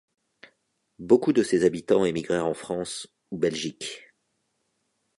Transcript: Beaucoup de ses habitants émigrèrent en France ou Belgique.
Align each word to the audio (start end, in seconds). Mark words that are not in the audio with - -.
Beaucoup 0.97 1.31
de 1.31 1.43
ses 1.43 1.63
habitants 1.63 2.05
émigrèrent 2.05 2.47
en 2.47 2.55
France 2.55 3.05
ou 3.29 3.37
Belgique. 3.37 4.11